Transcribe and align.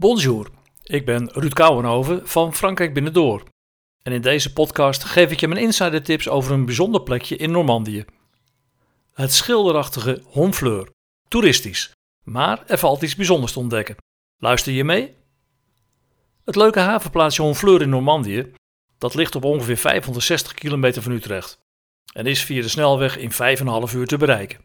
Bonjour, 0.00 0.50
ik 0.82 1.04
ben 1.04 1.30
Ruud 1.32 1.52
Kouwenhoven 1.52 2.28
van 2.28 2.54
Frankrijk 2.54 2.94
Binnendoor. 2.94 3.42
En 4.02 4.12
in 4.12 4.20
deze 4.20 4.52
podcast 4.52 5.04
geef 5.04 5.30
ik 5.30 5.40
je 5.40 5.48
mijn 5.48 5.60
insider 5.60 6.02
tips 6.02 6.28
over 6.28 6.52
een 6.52 6.64
bijzonder 6.64 7.02
plekje 7.02 7.36
in 7.36 7.50
Normandië. 7.50 8.04
Het 9.12 9.32
schilderachtige 9.32 10.22
Honfleur. 10.24 10.90
Toeristisch, 11.28 11.92
maar 12.24 12.62
er 12.66 12.78
valt 12.78 13.02
iets 13.02 13.16
bijzonders 13.16 13.52
te 13.52 13.58
ontdekken. 13.58 13.96
Luister 14.36 14.72
je 14.72 14.84
mee? 14.84 15.14
Het 16.44 16.56
leuke 16.56 16.80
havenplaatsje 16.80 17.42
Honfleur 17.42 17.82
in 17.82 17.88
Normandië, 17.88 18.52
dat 18.98 19.14
ligt 19.14 19.34
op 19.34 19.44
ongeveer 19.44 19.76
560 19.76 20.54
kilometer 20.54 21.02
van 21.02 21.12
Utrecht 21.12 21.58
en 22.12 22.26
is 22.26 22.42
via 22.42 22.62
de 22.62 22.68
snelweg 22.68 23.16
in 23.16 23.32
5,5 23.88 23.94
uur 23.94 24.06
te 24.06 24.16
bereiken. 24.16 24.60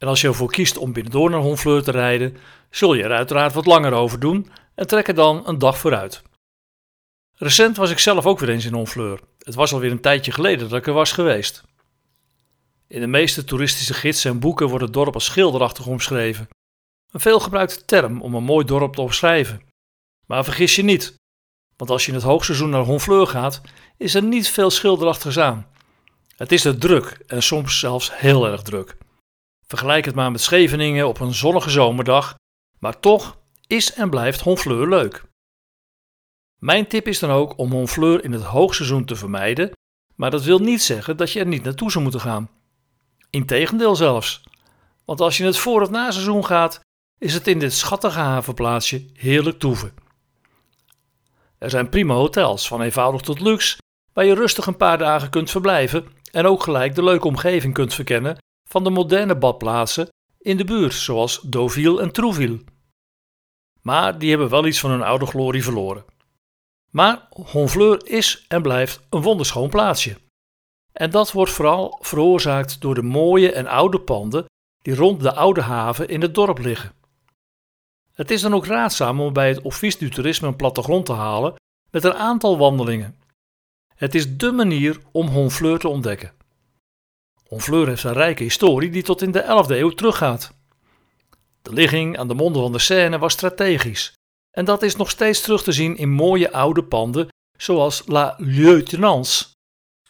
En 0.00 0.08
als 0.08 0.20
je 0.20 0.28
ervoor 0.28 0.50
kiest 0.50 0.76
om 0.76 0.92
binnendoor 0.92 1.30
naar 1.30 1.40
Honfleur 1.40 1.82
te 1.82 1.90
rijden, 1.90 2.36
zul 2.70 2.94
je 2.94 3.02
er 3.02 3.12
uiteraard 3.12 3.52
wat 3.54 3.66
langer 3.66 3.92
over 3.92 4.20
doen 4.20 4.50
en 4.74 4.86
trek 4.86 5.08
er 5.08 5.14
dan 5.14 5.48
een 5.48 5.58
dag 5.58 5.78
vooruit. 5.78 6.22
Recent 7.36 7.76
was 7.76 7.90
ik 7.90 7.98
zelf 7.98 8.26
ook 8.26 8.38
weer 8.38 8.48
eens 8.48 8.64
in 8.64 8.72
Honfleur. 8.72 9.20
Het 9.38 9.54
was 9.54 9.72
alweer 9.72 9.90
een 9.90 10.00
tijdje 10.00 10.32
geleden 10.32 10.68
dat 10.68 10.78
ik 10.78 10.86
er 10.86 10.92
was 10.92 11.12
geweest. 11.12 11.62
In 12.86 13.00
de 13.00 13.06
meeste 13.06 13.44
toeristische 13.44 13.94
gidsen 13.94 14.30
en 14.30 14.40
boeken 14.40 14.68
wordt 14.68 14.84
het 14.84 14.92
dorp 14.92 15.14
als 15.14 15.24
schilderachtig 15.24 15.86
omschreven. 15.86 16.48
Een 17.10 17.20
veelgebruikte 17.20 17.84
term 17.84 18.22
om 18.22 18.34
een 18.34 18.44
mooi 18.44 18.64
dorp 18.64 18.94
te 18.94 19.00
omschrijven. 19.00 19.62
Maar 20.26 20.44
vergis 20.44 20.76
je 20.76 20.82
niet, 20.82 21.14
want 21.76 21.90
als 21.90 22.02
je 22.02 22.08
in 22.08 22.16
het 22.16 22.26
hoogseizoen 22.26 22.70
naar 22.70 22.84
Honfleur 22.84 23.26
gaat, 23.26 23.60
is 23.96 24.14
er 24.14 24.22
niet 24.22 24.48
veel 24.48 24.70
schilderachtigs 24.70 25.38
aan. 25.38 25.66
Het 26.36 26.52
is 26.52 26.64
er 26.64 26.78
druk 26.78 27.20
en 27.26 27.42
soms 27.42 27.78
zelfs 27.78 28.18
heel 28.18 28.46
erg 28.46 28.62
druk. 28.62 28.96
Vergelijk 29.70 30.04
het 30.04 30.14
maar 30.14 30.30
met 30.30 30.40
Scheveningen 30.40 31.08
op 31.08 31.20
een 31.20 31.34
zonnige 31.34 31.70
zomerdag, 31.70 32.34
maar 32.78 33.00
toch 33.00 33.38
is 33.66 33.92
en 33.92 34.10
blijft 34.10 34.40
Honfleur 34.40 34.88
leuk. 34.88 35.24
Mijn 36.58 36.86
tip 36.86 37.08
is 37.08 37.18
dan 37.18 37.30
ook 37.30 37.58
om 37.58 37.72
Honfleur 37.72 38.24
in 38.24 38.32
het 38.32 38.42
hoogseizoen 38.42 39.04
te 39.04 39.16
vermijden, 39.16 39.70
maar 40.14 40.30
dat 40.30 40.44
wil 40.44 40.58
niet 40.58 40.82
zeggen 40.82 41.16
dat 41.16 41.32
je 41.32 41.40
er 41.40 41.46
niet 41.46 41.62
naartoe 41.62 41.90
zou 41.90 42.02
moeten 42.02 42.20
gaan. 42.20 42.50
Integendeel 43.30 43.96
zelfs, 43.96 44.42
want 45.04 45.20
als 45.20 45.36
je 45.36 45.42
in 45.42 45.48
het 45.48 45.58
voor- 45.58 45.82
of 45.82 45.90
na-seizoen 45.90 46.44
gaat, 46.44 46.80
is 47.18 47.34
het 47.34 47.46
in 47.46 47.58
dit 47.58 47.72
schattige 47.72 48.18
havenplaatsje 48.18 49.06
heerlijk 49.14 49.58
toeven. 49.58 49.94
Er 51.58 51.70
zijn 51.70 51.88
prima 51.88 52.14
hotels, 52.14 52.68
van 52.68 52.82
eenvoudig 52.82 53.20
tot 53.20 53.40
luxe, 53.40 53.78
waar 54.12 54.24
je 54.24 54.34
rustig 54.34 54.66
een 54.66 54.76
paar 54.76 54.98
dagen 54.98 55.30
kunt 55.30 55.50
verblijven 55.50 56.06
en 56.32 56.46
ook 56.46 56.62
gelijk 56.62 56.94
de 56.94 57.04
leuke 57.04 57.26
omgeving 57.26 57.74
kunt 57.74 57.94
verkennen 57.94 58.38
van 58.70 58.84
de 58.84 58.90
moderne 58.90 59.36
badplaatsen 59.36 60.08
in 60.38 60.56
de 60.56 60.64
buurt, 60.64 60.94
zoals 60.94 61.40
Deauville 61.40 62.00
en 62.00 62.12
Trouville. 62.12 62.64
Maar 63.82 64.18
die 64.18 64.30
hebben 64.30 64.48
wel 64.48 64.66
iets 64.66 64.80
van 64.80 64.90
hun 64.90 65.02
oude 65.02 65.26
glorie 65.26 65.62
verloren. 65.62 66.04
Maar 66.90 67.26
Honfleur 67.30 68.06
is 68.06 68.44
en 68.48 68.62
blijft 68.62 69.00
een 69.10 69.22
wonderschoon 69.22 69.70
plaatsje. 69.70 70.16
En 70.92 71.10
dat 71.10 71.32
wordt 71.32 71.52
vooral 71.52 71.98
veroorzaakt 72.00 72.80
door 72.80 72.94
de 72.94 73.02
mooie 73.02 73.52
en 73.52 73.66
oude 73.66 74.00
panden 74.00 74.44
die 74.82 74.94
rond 74.94 75.20
de 75.20 75.34
oude 75.34 75.60
haven 75.60 76.08
in 76.08 76.22
het 76.22 76.34
dorp 76.34 76.58
liggen. 76.58 76.92
Het 78.12 78.30
is 78.30 78.40
dan 78.40 78.54
ook 78.54 78.66
raadzaam 78.66 79.20
om 79.20 79.32
bij 79.32 79.48
het 79.48 79.60
Office 79.60 79.98
du 79.98 80.10
Toerisme 80.10 80.48
een 80.48 80.56
plattegrond 80.56 81.06
te 81.06 81.12
halen 81.12 81.54
met 81.90 82.04
een 82.04 82.14
aantal 82.14 82.58
wandelingen. 82.58 83.18
Het 83.94 84.14
is 84.14 84.36
dé 84.36 84.52
manier 84.52 85.00
om 85.12 85.26
Honfleur 85.26 85.78
te 85.78 85.88
ontdekken. 85.88 86.32
Honfleur 87.50 87.86
heeft 87.86 88.04
een 88.04 88.12
rijke 88.12 88.42
historie 88.42 88.90
die 88.90 89.02
tot 89.02 89.22
in 89.22 89.30
de 89.30 89.42
11e 89.42 89.70
eeuw 89.70 89.90
teruggaat. 89.90 90.52
De 91.62 91.72
ligging 91.72 92.18
aan 92.18 92.28
de 92.28 92.34
monden 92.34 92.62
van 92.62 92.72
de 92.72 92.78
Seine 92.78 93.18
was 93.18 93.32
strategisch 93.32 94.12
en 94.50 94.64
dat 94.64 94.82
is 94.82 94.96
nog 94.96 95.10
steeds 95.10 95.40
terug 95.40 95.62
te 95.62 95.72
zien 95.72 95.96
in 95.96 96.10
mooie 96.10 96.52
oude 96.52 96.84
panden 96.84 97.28
zoals 97.58 98.02
La 98.06 98.34
Lieutenance, 98.38 99.46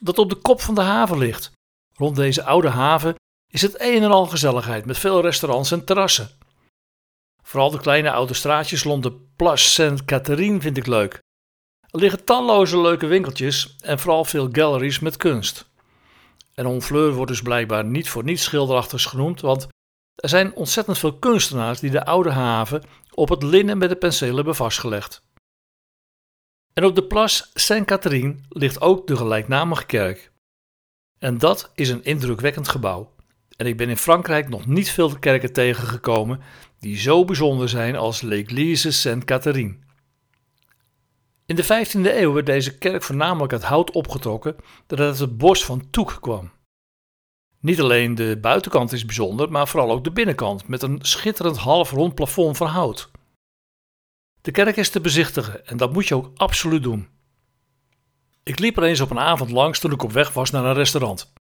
dat 0.00 0.18
op 0.18 0.28
de 0.28 0.34
kop 0.34 0.60
van 0.60 0.74
de 0.74 0.80
haven 0.80 1.18
ligt. 1.18 1.52
Rond 1.94 2.16
deze 2.16 2.44
oude 2.44 2.68
haven 2.68 3.14
is 3.52 3.62
het 3.62 3.80
een 3.80 4.02
en 4.02 4.10
al 4.10 4.26
gezelligheid 4.26 4.84
met 4.84 4.98
veel 4.98 5.20
restaurants 5.20 5.70
en 5.70 5.84
terrassen. 5.84 6.30
Vooral 7.42 7.70
de 7.70 7.80
kleine 7.80 8.10
oude 8.10 8.34
straatjes 8.34 8.82
rond 8.82 9.02
de 9.02 9.12
Place 9.36 9.68
Sainte-Catherine 9.68 10.60
vind 10.60 10.76
ik 10.76 10.86
leuk. 10.86 11.18
Er 11.90 11.98
liggen 11.98 12.24
talloze 12.24 12.80
leuke 12.80 13.06
winkeltjes 13.06 13.76
en 13.80 13.98
vooral 13.98 14.24
veel 14.24 14.48
galleries 14.52 14.98
met 14.98 15.16
kunst. 15.16 15.69
En 16.60 16.66
Honfleur 16.66 17.12
wordt 17.12 17.30
dus 17.30 17.42
blijkbaar 17.42 17.84
niet 17.84 18.08
voor 18.08 18.24
niets 18.24 18.42
schilderachtigs 18.42 19.04
genoemd, 19.04 19.40
want 19.40 19.68
er 20.14 20.28
zijn 20.28 20.54
ontzettend 20.54 20.98
veel 20.98 21.18
kunstenaars 21.18 21.80
die 21.80 21.90
de 21.90 22.04
oude 22.04 22.30
haven 22.30 22.82
op 23.14 23.28
het 23.28 23.42
linnen 23.42 23.78
met 23.78 23.88
de 23.88 23.96
penseel 23.96 24.36
hebben 24.36 24.54
vastgelegd. 24.54 25.22
En 26.72 26.84
op 26.84 26.94
de 26.94 27.04
Place 27.04 27.46
Sainte-Catherine 27.54 28.36
ligt 28.48 28.80
ook 28.80 29.06
de 29.06 29.16
gelijknamige 29.16 29.86
kerk. 29.86 30.32
En 31.18 31.38
dat 31.38 31.70
is 31.74 31.88
een 31.88 32.04
indrukwekkend 32.04 32.68
gebouw. 32.68 33.14
En 33.56 33.66
ik 33.66 33.76
ben 33.76 33.88
in 33.88 33.96
Frankrijk 33.96 34.48
nog 34.48 34.66
niet 34.66 34.90
veel 34.90 35.18
kerken 35.18 35.52
tegengekomen 35.52 36.40
die 36.78 36.98
zo 36.98 37.24
bijzonder 37.24 37.68
zijn 37.68 37.96
als 37.96 38.20
l'Église 38.20 38.90
Sainte-Catherine. 38.90 39.78
In 41.50 41.56
de 41.56 41.64
15e 41.64 42.16
eeuw 42.16 42.32
werd 42.32 42.46
deze 42.46 42.78
kerk 42.78 43.02
voornamelijk 43.02 43.52
uit 43.52 43.62
hout 43.62 43.90
opgetrokken 43.90 44.56
dat 44.86 45.00
uit 45.00 45.18
het 45.18 45.38
bos 45.38 45.64
van 45.64 45.90
Toek 45.90 46.18
kwam. 46.20 46.50
Niet 47.60 47.80
alleen 47.80 48.14
de 48.14 48.38
buitenkant 48.40 48.92
is 48.92 49.04
bijzonder, 49.04 49.50
maar 49.50 49.68
vooral 49.68 49.90
ook 49.90 50.04
de 50.04 50.12
binnenkant 50.12 50.68
met 50.68 50.82
een 50.82 50.98
schitterend 51.02 51.56
half-rond 51.56 52.14
plafond 52.14 52.56
van 52.56 52.66
hout. 52.66 53.10
De 54.40 54.50
kerk 54.50 54.76
is 54.76 54.90
te 54.90 55.00
bezichtigen 55.00 55.66
en 55.66 55.76
dat 55.76 55.92
moet 55.92 56.08
je 56.08 56.14
ook 56.14 56.30
absoluut 56.36 56.82
doen. 56.82 57.08
Ik 58.42 58.58
liep 58.58 58.76
er 58.76 58.82
eens 58.82 59.00
op 59.00 59.10
een 59.10 59.18
avond 59.18 59.50
langs 59.50 59.78
toen 59.78 59.92
ik 59.92 60.02
op 60.02 60.12
weg 60.12 60.32
was 60.32 60.50
naar 60.50 60.64
een 60.64 60.74
restaurant. 60.74 61.32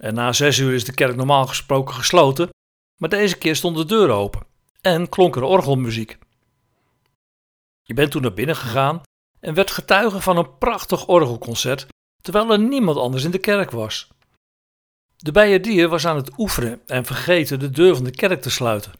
En 0.00 0.14
na 0.14 0.32
zes 0.32 0.58
uur 0.58 0.74
is 0.74 0.84
de 0.84 0.94
kerk 0.94 1.16
normaal 1.16 1.46
gesproken 1.46 1.94
gesloten, 1.94 2.48
maar 2.96 3.08
deze 3.08 3.38
keer 3.38 3.56
stond 3.56 3.76
de 3.76 3.84
deur 3.84 4.10
open 4.10 4.46
en 4.80 5.08
klonk 5.08 5.36
er 5.36 5.42
orgelmuziek. 5.42 6.18
Je 7.82 7.94
bent 7.94 8.10
toen 8.10 8.22
naar 8.22 8.34
binnen 8.34 8.56
gegaan 8.56 9.02
en 9.40 9.54
werd 9.54 9.70
getuige 9.70 10.20
van 10.20 10.36
een 10.36 10.58
prachtig 10.58 11.06
orgelconcert, 11.06 11.86
terwijl 12.22 12.52
er 12.52 12.58
niemand 12.58 12.96
anders 12.96 13.24
in 13.24 13.30
de 13.30 13.38
kerk 13.38 13.70
was. 13.70 14.08
De 15.16 15.32
bijaardier 15.32 15.88
was 15.88 16.06
aan 16.06 16.16
het 16.16 16.30
oefenen 16.38 16.80
en 16.86 17.04
vergeten 17.04 17.58
de 17.58 17.70
deur 17.70 17.94
van 17.94 18.04
de 18.04 18.10
kerk 18.10 18.42
te 18.42 18.50
sluiten. 18.50 18.92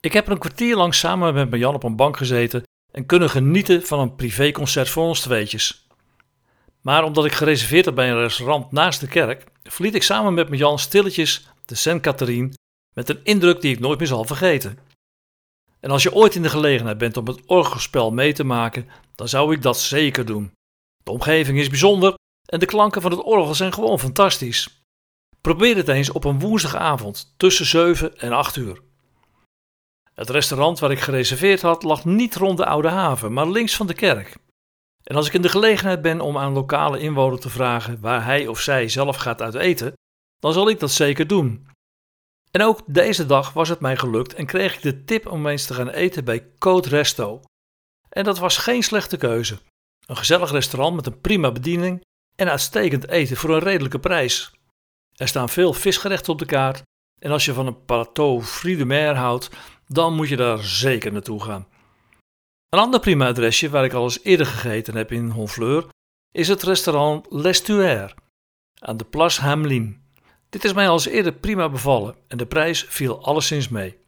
Ik 0.00 0.12
heb 0.12 0.26
er 0.26 0.32
een 0.32 0.38
kwartier 0.38 0.76
lang 0.76 0.94
samen 0.94 1.34
met 1.34 1.60
Jan 1.60 1.74
op 1.74 1.82
een 1.82 1.96
bank 1.96 2.16
gezeten 2.16 2.62
en 2.92 3.06
kunnen 3.06 3.30
genieten 3.30 3.82
van 3.82 4.00
een 4.00 4.14
privéconcert 4.14 4.88
voor 4.88 5.04
ons 5.04 5.20
tweetjes. 5.20 5.86
Maar 6.80 7.04
omdat 7.04 7.24
ik 7.24 7.32
gereserveerd 7.32 7.84
had 7.84 7.94
bij 7.94 8.10
een 8.10 8.20
restaurant 8.20 8.72
naast 8.72 9.00
de 9.00 9.08
kerk, 9.08 9.44
verliet 9.62 9.94
ik 9.94 10.02
samen 10.02 10.34
met 10.34 10.58
Jan 10.58 10.78
stilletjes 10.78 11.48
de 11.64 11.74
Saint-Catherine 11.74 12.52
met 12.94 13.08
een 13.08 13.20
indruk 13.22 13.60
die 13.60 13.72
ik 13.72 13.80
nooit 13.80 13.98
meer 13.98 14.08
zal 14.08 14.24
vergeten. 14.24 14.78
En 15.84 15.90
als 15.90 16.02
je 16.02 16.14
ooit 16.14 16.34
in 16.34 16.42
de 16.42 16.48
gelegenheid 16.48 16.98
bent 16.98 17.16
om 17.16 17.26
het 17.26 17.46
orgelspel 17.46 18.10
mee 18.10 18.32
te 18.32 18.44
maken, 18.44 18.88
dan 19.14 19.28
zou 19.28 19.54
ik 19.54 19.62
dat 19.62 19.80
zeker 19.80 20.24
doen. 20.24 20.52
De 21.02 21.10
omgeving 21.10 21.58
is 21.58 21.68
bijzonder 21.68 22.14
en 22.46 22.58
de 22.58 22.66
klanken 22.66 23.02
van 23.02 23.10
het 23.10 23.22
orgel 23.22 23.54
zijn 23.54 23.72
gewoon 23.72 23.98
fantastisch. 23.98 24.84
Probeer 25.40 25.76
het 25.76 25.88
eens 25.88 26.10
op 26.10 26.24
een 26.24 26.40
woensdagavond 26.40 27.34
tussen 27.36 27.66
7 27.66 28.18
en 28.18 28.32
8 28.32 28.56
uur. 28.56 28.80
Het 30.14 30.30
restaurant 30.30 30.78
waar 30.78 30.90
ik 30.90 31.00
gereserveerd 31.00 31.62
had 31.62 31.82
lag 31.82 32.04
niet 32.04 32.34
rond 32.34 32.56
de 32.56 32.66
Oude 32.66 32.88
Haven, 32.88 33.32
maar 33.32 33.48
links 33.48 33.76
van 33.76 33.86
de 33.86 33.94
kerk. 33.94 34.36
En 35.02 35.16
als 35.16 35.26
ik 35.26 35.32
in 35.32 35.42
de 35.42 35.48
gelegenheid 35.48 36.02
ben 36.02 36.20
om 36.20 36.38
aan 36.38 36.52
lokale 36.52 36.98
inwoner 36.98 37.40
te 37.40 37.50
vragen 37.50 38.00
waar 38.00 38.24
hij 38.24 38.46
of 38.46 38.60
zij 38.60 38.88
zelf 38.88 39.16
gaat 39.16 39.42
uit 39.42 39.54
eten, 39.54 39.92
dan 40.38 40.52
zal 40.52 40.68
ik 40.68 40.80
dat 40.80 40.90
zeker 40.90 41.26
doen. 41.26 41.66
En 42.52 42.62
ook 42.62 42.80
deze 42.86 43.26
dag 43.26 43.52
was 43.52 43.68
het 43.68 43.80
mij 43.80 43.96
gelukt 43.96 44.34
en 44.34 44.46
kreeg 44.46 44.74
ik 44.74 44.82
de 44.82 45.04
tip 45.04 45.26
om 45.26 45.46
eens 45.46 45.66
te 45.66 45.74
gaan 45.74 45.88
eten 45.88 46.24
bij 46.24 46.52
Code 46.58 46.88
Resto. 46.88 47.40
En 48.08 48.24
dat 48.24 48.38
was 48.38 48.58
geen 48.58 48.82
slechte 48.82 49.16
keuze. 49.16 49.58
Een 50.06 50.16
gezellig 50.16 50.50
restaurant 50.50 50.94
met 50.94 51.06
een 51.06 51.20
prima 51.20 51.52
bediening 51.52 52.04
en 52.36 52.50
uitstekend 52.50 53.08
eten 53.08 53.36
voor 53.36 53.50
een 53.50 53.58
redelijke 53.58 53.98
prijs. 53.98 54.52
Er 55.12 55.28
staan 55.28 55.48
veel 55.48 55.72
visgerechten 55.72 56.32
op 56.32 56.38
de 56.38 56.44
kaart 56.44 56.82
en 57.20 57.30
als 57.30 57.44
je 57.44 57.52
van 57.52 57.66
een 57.66 57.84
plateau 57.84 58.42
fruits 58.42 58.78
de 58.78 58.84
mer 58.84 59.14
houdt, 59.14 59.50
dan 59.86 60.14
moet 60.14 60.28
je 60.28 60.36
daar 60.36 60.58
zeker 60.58 61.12
naartoe 61.12 61.42
gaan. 61.42 61.66
Een 62.68 62.78
ander 62.78 63.00
prima 63.00 63.26
adresje 63.26 63.70
waar 63.70 63.84
ik 63.84 63.92
al 63.92 64.04
eens 64.04 64.22
eerder 64.22 64.46
gegeten 64.46 64.96
heb 64.96 65.12
in 65.12 65.30
Honfleur 65.30 65.86
is 66.30 66.48
het 66.48 66.62
restaurant 66.62 67.26
L'Estuaire 67.30 68.14
aan 68.78 68.96
de 68.96 69.04
Place 69.04 69.40
Hamelin. 69.40 70.01
Dit 70.52 70.64
is 70.64 70.72
mij 70.72 70.88
al 70.88 70.92
eens 70.92 71.06
eerder 71.06 71.32
prima 71.32 71.68
bevallen 71.68 72.14
en 72.28 72.36
de 72.36 72.46
prijs 72.46 72.86
viel 72.88 73.24
alleszins 73.24 73.68
mee. 73.68 73.98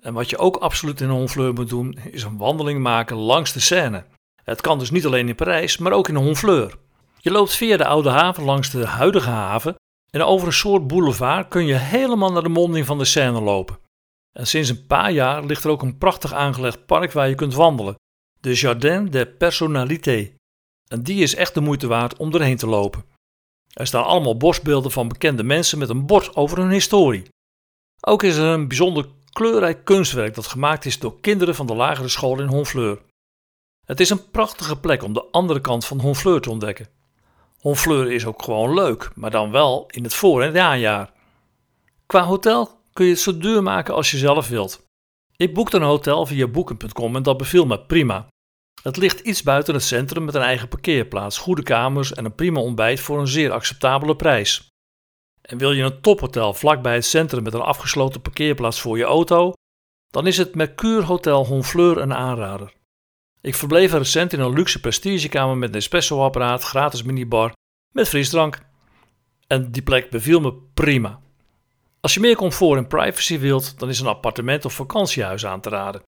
En 0.00 0.14
wat 0.14 0.30
je 0.30 0.38
ook 0.38 0.56
absoluut 0.56 1.00
in 1.00 1.08
Honfleur 1.08 1.52
moet 1.52 1.68
doen, 1.68 1.98
is 2.10 2.22
een 2.22 2.36
wandeling 2.36 2.80
maken 2.80 3.16
langs 3.16 3.52
de 3.52 3.60
Seine. 3.60 4.04
Het 4.44 4.60
kan 4.60 4.78
dus 4.78 4.90
niet 4.90 5.06
alleen 5.06 5.28
in 5.28 5.34
Parijs, 5.34 5.78
maar 5.78 5.92
ook 5.92 6.08
in 6.08 6.14
Honfleur. 6.14 6.78
Je 7.18 7.30
loopt 7.30 7.54
via 7.54 7.76
de 7.76 7.86
oude 7.86 8.08
haven 8.08 8.44
langs 8.44 8.70
de 8.70 8.86
huidige 8.86 9.30
haven 9.30 9.74
en 10.10 10.22
over 10.22 10.46
een 10.46 10.52
soort 10.52 10.86
boulevard 10.86 11.48
kun 11.48 11.66
je 11.66 11.74
helemaal 11.74 12.32
naar 12.32 12.42
de 12.42 12.48
monding 12.48 12.86
van 12.86 12.98
de 12.98 13.04
Seine 13.04 13.40
lopen. 13.40 13.78
En 14.32 14.46
sinds 14.46 14.68
een 14.68 14.86
paar 14.86 15.12
jaar 15.12 15.44
ligt 15.44 15.64
er 15.64 15.70
ook 15.70 15.82
een 15.82 15.98
prachtig 15.98 16.32
aangelegd 16.32 16.86
park 16.86 17.12
waar 17.12 17.28
je 17.28 17.34
kunt 17.34 17.54
wandelen, 17.54 17.94
de 18.40 18.54
Jardin 18.54 19.06
des 19.06 19.26
Personnalités. 19.38 20.28
En 20.86 21.02
die 21.02 21.22
is 21.22 21.34
echt 21.34 21.54
de 21.54 21.60
moeite 21.60 21.86
waard 21.86 22.16
om 22.16 22.34
erheen 22.34 22.56
te 22.56 22.66
lopen. 22.66 23.04
Er 23.72 23.86
staan 23.86 24.04
allemaal 24.04 24.36
bosbeelden 24.36 24.90
van 24.90 25.08
bekende 25.08 25.42
mensen 25.42 25.78
met 25.78 25.88
een 25.88 26.06
bord 26.06 26.36
over 26.36 26.58
hun 26.58 26.70
historie. 26.70 27.28
Ook 28.00 28.22
is 28.22 28.36
er 28.36 28.44
een 28.44 28.68
bijzonder 28.68 29.06
kleurrijk 29.32 29.84
kunstwerk 29.84 30.34
dat 30.34 30.46
gemaakt 30.46 30.84
is 30.84 30.98
door 30.98 31.20
kinderen 31.20 31.54
van 31.54 31.66
de 31.66 31.74
lagere 31.74 32.08
school 32.08 32.40
in 32.40 32.48
Honfleur. 32.48 33.02
Het 33.86 34.00
is 34.00 34.10
een 34.10 34.30
prachtige 34.30 34.80
plek 34.80 35.02
om 35.02 35.12
de 35.12 35.24
andere 35.30 35.60
kant 35.60 35.84
van 35.84 36.00
Honfleur 36.00 36.40
te 36.40 36.50
ontdekken. 36.50 36.88
Honfleur 37.58 38.12
is 38.12 38.26
ook 38.26 38.42
gewoon 38.42 38.74
leuk, 38.74 39.10
maar 39.14 39.30
dan 39.30 39.50
wel 39.50 39.86
in 39.86 40.02
het 40.02 40.14
voor- 40.14 40.42
en 40.42 40.52
najaar. 40.52 41.12
Qua 42.06 42.24
hotel 42.24 42.80
kun 42.92 43.04
je 43.04 43.10
het 43.10 43.20
zo 43.20 43.38
duur 43.38 43.62
maken 43.62 43.94
als 43.94 44.10
je 44.10 44.16
zelf 44.16 44.48
wilt. 44.48 44.82
Ik 45.36 45.54
boekte 45.54 45.76
een 45.76 45.82
hotel 45.82 46.26
via 46.26 46.46
boeken.com 46.46 47.16
en 47.16 47.22
dat 47.22 47.36
beviel 47.36 47.66
me 47.66 47.80
prima. 47.80 48.26
Het 48.82 48.96
ligt 48.96 49.20
iets 49.20 49.42
buiten 49.42 49.74
het 49.74 49.82
centrum 49.82 50.24
met 50.24 50.34
een 50.34 50.42
eigen 50.42 50.68
parkeerplaats, 50.68 51.38
goede 51.38 51.62
kamers 51.62 52.12
en 52.12 52.24
een 52.24 52.34
prima 52.34 52.60
ontbijt 52.60 53.00
voor 53.00 53.18
een 53.18 53.28
zeer 53.28 53.52
acceptabele 53.52 54.16
prijs. 54.16 54.68
En 55.42 55.58
wil 55.58 55.72
je 55.72 55.82
een 55.82 56.00
tophotel 56.00 56.54
vlakbij 56.54 56.94
het 56.94 57.04
centrum 57.04 57.42
met 57.42 57.54
een 57.54 57.60
afgesloten 57.60 58.20
parkeerplaats 58.20 58.80
voor 58.80 58.98
je 58.98 59.04
auto, 59.04 59.52
dan 60.10 60.26
is 60.26 60.36
het 60.36 60.54
Mercure 60.54 61.02
Hotel 61.02 61.46
Honfleur 61.46 61.98
een 61.98 62.14
aanrader. 62.14 62.72
Ik 63.40 63.54
verbleef 63.54 63.92
recent 63.92 64.32
in 64.32 64.40
een 64.40 64.52
luxe 64.52 64.80
prestigekamer 64.80 65.56
met 65.56 65.68
een 65.68 65.74
espresso-apparaat, 65.74 66.62
gratis 66.62 67.02
minibar 67.02 67.52
met 67.92 68.08
frisdrank. 68.08 68.58
En 69.46 69.70
die 69.70 69.82
plek 69.82 70.10
beviel 70.10 70.40
me 70.40 70.54
prima. 70.74 71.20
Als 72.00 72.14
je 72.14 72.20
meer 72.20 72.36
comfort 72.36 72.78
en 72.78 72.86
privacy 72.86 73.38
wilt, 73.38 73.78
dan 73.78 73.88
is 73.88 74.00
een 74.00 74.06
appartement 74.06 74.64
of 74.64 74.72
vakantiehuis 74.72 75.46
aan 75.46 75.60
te 75.60 75.68
raden. 75.68 76.02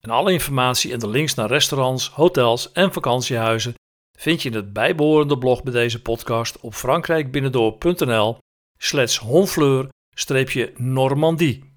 En 0.00 0.10
alle 0.10 0.32
informatie 0.32 0.92
en 0.92 0.98
de 0.98 1.08
links 1.08 1.34
naar 1.34 1.48
restaurants, 1.48 2.08
hotels 2.08 2.72
en 2.72 2.92
vakantiehuizen 2.92 3.74
vind 4.18 4.42
je 4.42 4.48
in 4.48 4.54
het 4.54 4.72
bijbehorende 4.72 5.38
blog 5.38 5.62
bij 5.62 5.72
deze 5.72 6.02
podcast 6.02 6.60
op 6.60 6.74
frankrijkbinnendoor.nl 6.74 8.38
slash 8.78 9.18
honfleur-normandie. 9.18 11.72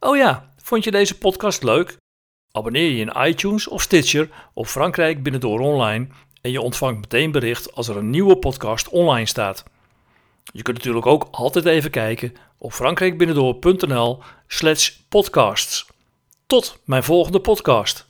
Oh 0.00 0.16
ja, 0.16 0.54
vond 0.62 0.84
je 0.84 0.90
deze 0.90 1.18
podcast 1.18 1.62
leuk? 1.62 1.96
Abonneer 2.50 2.90
je 2.90 3.00
in 3.00 3.26
iTunes 3.26 3.68
of 3.68 3.82
Stitcher 3.82 4.30
op 4.54 4.66
Frankrijk 4.66 5.22
Binnendoor 5.22 5.60
Online 5.60 6.06
en 6.40 6.50
je 6.50 6.60
ontvangt 6.60 7.00
meteen 7.00 7.30
bericht 7.30 7.74
als 7.74 7.88
er 7.88 7.96
een 7.96 8.10
nieuwe 8.10 8.36
podcast 8.36 8.88
online 8.88 9.26
staat. 9.26 9.64
Je 10.52 10.62
kunt 10.62 10.76
natuurlijk 10.76 11.06
ook 11.06 11.28
altijd 11.30 11.64
even 11.64 11.90
kijken 11.90 12.32
op 12.58 12.72
frankrijkbinnendoor.nl 12.72 14.22
slash 14.46 14.90
podcasts. 15.08 15.86
Tot 16.48 16.78
mijn 16.84 17.02
volgende 17.02 17.40
podcast. 17.40 18.04